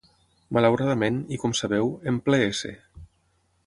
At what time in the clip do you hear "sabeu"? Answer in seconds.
1.61-1.95